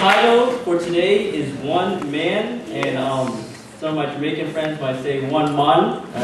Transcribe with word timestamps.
title 0.00 0.52
for 0.60 0.78
today 0.78 1.28
is 1.28 1.52
One 1.58 2.10
Man, 2.10 2.60
and 2.70 2.96
um, 2.96 3.44
some 3.78 3.90
of 3.90 3.96
my 3.96 4.06
Jamaican 4.10 4.50
friends 4.50 4.80
might 4.80 5.02
say 5.02 5.28
One 5.28 5.54
Man. 5.54 5.58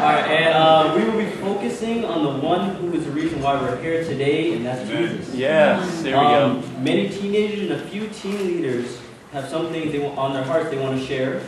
Alright, 0.00 0.30
and 0.30 0.54
uh, 0.54 0.94
we 0.96 1.04
will 1.06 1.18
be 1.18 1.28
focusing 1.40 2.04
on 2.04 2.22
the 2.22 2.46
one 2.46 2.76
who 2.76 2.92
is 2.92 3.04
the 3.04 3.10
reason 3.10 3.42
why 3.42 3.60
we're 3.60 3.82
here 3.82 4.04
today, 4.04 4.52
and 4.52 4.64
that's 4.64 4.88
Jesus. 4.88 5.34
Yes, 5.34 6.02
there 6.02 6.16
we 6.16 6.24
go. 6.24 6.50
Um, 6.50 6.84
Many 6.84 7.08
teenagers 7.08 7.68
and 7.68 7.72
a 7.72 7.84
few 7.88 8.06
teen 8.06 8.46
leaders 8.46 9.00
have 9.32 9.48
some 9.48 9.70
things 9.70 9.90
they 9.90 9.98
want, 9.98 10.16
on 10.16 10.34
their 10.34 10.44
hearts 10.44 10.70
they 10.70 10.78
want 10.78 10.96
to 10.96 11.04
share. 11.04 11.42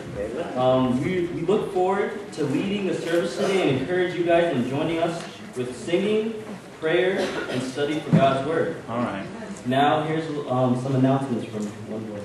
Um, 0.56 1.00
we, 1.00 1.26
we 1.26 1.42
look 1.42 1.72
forward 1.72 2.32
to 2.32 2.44
leading 2.44 2.88
the 2.88 2.94
service 2.94 3.36
today 3.36 3.68
and 3.68 3.78
encourage 3.82 4.16
you 4.16 4.24
guys 4.24 4.52
in 4.52 4.68
joining 4.68 4.98
us 4.98 5.24
with 5.56 5.76
singing, 5.76 6.42
prayer, 6.80 7.18
and 7.50 7.62
study 7.62 8.00
for 8.00 8.10
God's 8.16 8.46
Word. 8.46 8.76
All 8.88 8.98
right. 8.98 9.26
Now, 9.66 10.02
here's 10.04 10.28
um, 10.48 10.80
some 10.80 10.94
announcements 10.96 11.46
from 11.46 11.66
one 11.90 12.04
boy. 12.04 12.20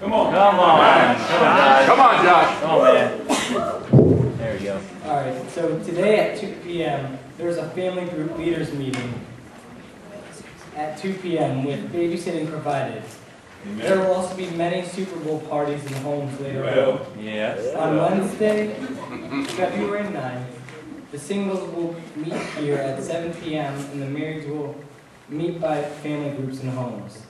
Come 0.00 0.12
on. 0.12 0.32
Come 0.32 0.60
on. 0.60 1.16
Come 1.16 1.40
on, 1.40 1.56
Josh. 1.56 1.86
Come 1.86 2.00
on, 2.00 2.24
Josh. 2.24 2.60
Come 2.60 2.70
on, 2.70 2.94
man. 2.94 4.36
There 4.38 4.58
we 4.58 4.64
go. 4.64 4.80
All 5.04 5.16
right, 5.16 5.50
so 5.50 5.78
today 5.82 6.32
at 6.32 6.38
2 6.38 6.56
p.m., 6.62 7.18
there's 7.38 7.56
a 7.56 7.68
family 7.70 8.04
group 8.04 8.36
leaders 8.38 8.72
meeting 8.74 9.14
at 10.76 10.98
2 10.98 11.14
p.m. 11.14 11.64
with 11.64 11.92
babysitting 11.92 12.48
provided. 12.50 13.02
There 13.76 13.98
will 13.98 14.12
also 14.12 14.36
be 14.36 14.50
many 14.50 14.86
Super 14.86 15.18
Bowl 15.20 15.40
parties 15.40 15.82
in 15.86 15.92
homes 16.02 16.38
later 16.38 16.64
on. 16.64 17.24
Yes. 17.24 17.74
On 17.74 17.96
Wednesday, 17.96 18.74
February 19.54 20.04
9th, 20.04 20.46
the 21.14 21.20
singles 21.20 21.60
will 21.72 21.94
meet 22.16 22.34
here 22.58 22.74
at 22.74 23.00
7 23.00 23.32
p.m. 23.34 23.72
and 23.92 24.02
the 24.02 24.06
marrieds 24.06 24.48
will 24.48 24.74
meet 25.28 25.60
by 25.60 25.80
family 25.80 26.30
groups 26.36 26.60
and 26.60 26.70
homes. 26.70 27.22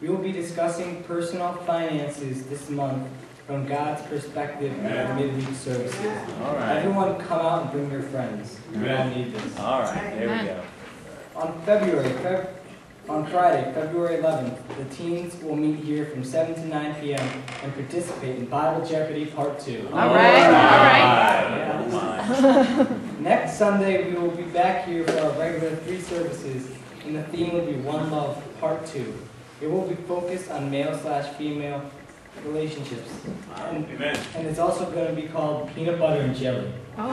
We 0.00 0.08
will 0.08 0.18
be 0.18 0.32
discussing 0.32 1.04
personal 1.04 1.52
finances 1.64 2.48
this 2.48 2.68
month 2.68 3.06
from 3.46 3.64
God's 3.68 4.02
perspective 4.08 4.76
at 4.84 5.06
our 5.06 5.14
midweek 5.14 5.54
services. 5.54 6.18
All 6.42 6.56
right. 6.56 6.78
Everyone 6.78 7.16
come 7.16 7.40
out 7.46 7.62
and 7.62 7.70
bring 7.70 7.92
your 7.92 8.02
friends. 8.02 8.58
We 8.74 8.90
all 8.90 9.08
need 9.08 9.32
this. 9.32 9.56
All 9.60 9.82
right. 9.82 10.18
There 10.18 10.36
we 10.36 10.48
go. 10.48 10.60
On 11.36 11.62
February, 11.62 12.10
Feb- 12.10 12.48
on 13.08 13.24
Friday, 13.26 13.72
February 13.72 14.16
11th, 14.16 14.58
the 14.78 14.94
teens 14.96 15.40
will 15.44 15.54
meet 15.54 15.76
here 15.76 16.06
from 16.06 16.24
7 16.24 16.56
to 16.56 16.66
9 16.66 16.94
p.m. 17.00 17.42
and 17.62 17.72
participate 17.74 18.36
in 18.36 18.46
Bible 18.46 18.84
Jeopardy 18.84 19.26
Part 19.26 19.60
2. 19.60 19.90
All 19.92 20.12
right, 20.12 20.46
all 20.46 21.52
right. 21.52 21.88
Come 21.88 21.94
on. 21.94 23.04
Next 23.20 23.58
Sunday, 23.58 24.08
we 24.08 24.16
will 24.16 24.30
be 24.30 24.44
back 24.44 24.86
here 24.86 25.04
for 25.04 25.18
our 25.18 25.32
regular 25.32 25.74
three 25.76 26.00
services, 26.00 26.70
and 27.04 27.16
the 27.16 27.24
theme 27.24 27.52
will 27.52 27.66
be 27.66 27.74
One 27.74 28.12
Love 28.12 28.40
Part 28.60 28.86
2. 28.86 29.12
It 29.60 29.68
will 29.68 29.88
be 29.88 29.96
focused 29.96 30.52
on 30.52 30.70
male 30.70 30.96
slash 30.96 31.34
female 31.34 31.82
relationships. 32.44 33.10
And, 33.56 33.84
and 34.36 34.46
it's 34.46 34.60
also 34.60 34.88
going 34.92 35.14
to 35.14 35.20
be 35.20 35.26
called 35.26 35.74
Peanut 35.74 35.98
Butter 35.98 36.20
and 36.20 36.36
Jelly. 36.36 36.72
Oh. 36.96 37.10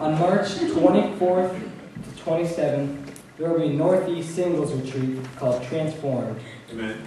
On 0.00 0.18
March 0.18 0.48
24th 0.48 1.58
to 1.58 2.22
27th, 2.22 3.14
there 3.38 3.48
will 3.48 3.60
be 3.60 3.68
a 3.68 3.72
Northeast 3.72 4.34
Singles 4.34 4.74
Retreat 4.74 5.18
called 5.36 5.62
Transformed. 5.64 6.38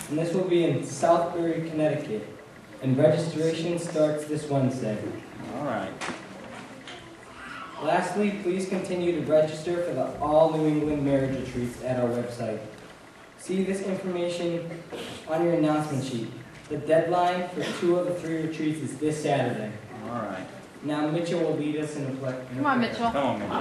And 0.10 0.18
this 0.18 0.34
will 0.34 0.48
be 0.48 0.64
in 0.64 0.80
Southbury, 0.80 1.70
Connecticut. 1.70 2.28
And 2.84 2.98
registration 2.98 3.80
starts 3.80 4.26
this 4.26 4.50
Wednesday. 4.50 4.98
All 5.56 5.64
right. 5.64 5.90
Lastly, 7.82 8.42
please 8.44 8.68
continue 8.68 9.14
to 9.14 9.32
register 9.32 9.84
for 9.84 9.94
the 9.94 10.20
All 10.20 10.52
New 10.52 10.68
England 10.68 11.06
Marriage 11.06 11.40
Retreats 11.40 11.82
at 11.82 11.98
our 12.02 12.10
website. 12.10 12.60
See 13.38 13.64
this 13.64 13.84
information 13.84 14.70
on 15.30 15.46
your 15.46 15.54
announcement 15.54 16.04
sheet. 16.04 16.28
The 16.68 16.76
deadline 16.76 17.48
for 17.50 17.64
two 17.80 17.96
of 17.96 18.08
the 18.08 18.16
three 18.16 18.42
retreats 18.48 18.82
is 18.82 18.98
this 18.98 19.24
Saturday. 19.24 19.72
All 20.10 20.16
right. 20.16 20.46
Now 20.84 21.08
Mitchell 21.08 21.40
will 21.40 21.56
lead 21.56 21.78
us 21.78 21.96
in 21.96 22.06
a 22.06 22.12
play. 22.16 22.36
Come 22.54 22.66
on, 22.66 22.82
Mitchell. 22.82 23.12
Come 23.12 23.26
on, 23.26 23.40
man. 23.40 23.52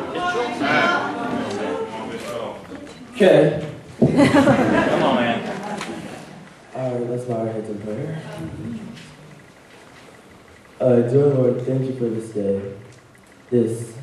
Okay. 3.15 3.69
Come 4.01 5.03
on, 5.05 5.15
man. 5.15 5.41
All 6.75 6.91
right, 6.91 7.09
let's 7.09 7.25
bow 7.25 7.39
our 7.39 7.47
heads 7.53 7.69
in 7.69 7.79
prayer. 7.83 8.21
Uh, 10.83 11.01
dear 11.03 11.27
Lord, 11.27 11.63
thank 11.63 11.83
you 11.83 11.93
for 11.97 12.09
this 12.09 12.31
day. 12.31 12.75
This 13.51 13.95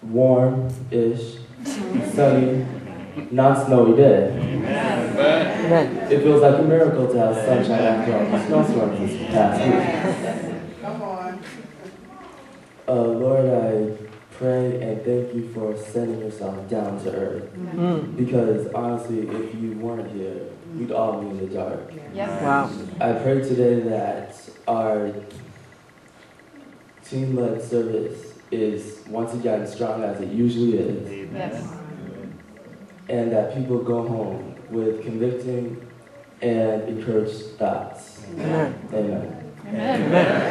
warm-ish, 0.00 1.36
sunny, 2.14 2.66
non-snowy 3.30 3.98
day. 3.98 4.32
It 6.10 6.22
feels 6.22 6.40
like 6.40 6.58
a 6.58 6.62
miracle 6.62 7.06
to 7.06 7.18
have 7.18 7.36
sunshine 7.36 7.82
after 7.82 8.16
all 8.16 8.24
the 8.30 8.46
snowstorms 8.46 8.98
this 8.98 9.30
past 9.30 9.60
week. 9.60 10.84
Uh, 12.88 13.02
Lord, 13.02 13.44
I 13.44 14.09
pray 14.40 14.80
and 14.80 15.04
thank 15.04 15.34
you 15.34 15.52
for 15.52 15.76
sending 15.76 16.18
yourself 16.18 16.66
down 16.70 16.98
to 17.04 17.14
earth. 17.14 17.54
Mm. 17.54 18.16
Because 18.16 18.72
honestly, 18.72 19.28
if 19.28 19.54
you 19.54 19.72
weren't 19.72 20.10
here, 20.12 20.48
we'd 20.74 20.90
all 20.90 21.20
be 21.20 21.28
in 21.28 21.38
the 21.38 21.54
dark. 21.54 21.92
Yes. 22.14 22.42
Wow. 22.42 22.70
I 23.00 23.12
pray 23.22 23.40
today 23.42 23.80
that 23.80 24.34
our 24.66 25.12
team-led 27.04 27.60
service 27.62 28.32
is 28.50 29.02
once 29.08 29.34
again 29.34 29.66
strong 29.66 30.02
as 30.04 30.20
it 30.22 30.30
usually 30.30 30.78
is, 30.78 31.30
Yes. 31.34 31.72
and 33.10 33.30
that 33.32 33.54
people 33.54 33.78
go 33.82 34.08
home 34.08 34.54
with 34.70 35.02
convicting 35.02 35.86
and 36.40 36.82
encouraged 36.88 37.58
thoughts. 37.58 38.24
Amen. 38.32 38.88
Amen. 38.94 39.52
Amen. 39.66 40.49